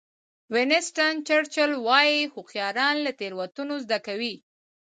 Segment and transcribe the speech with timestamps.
[0.53, 4.35] وینسټن چرچل وایي هوښیاران له تېروتنو زده کوي.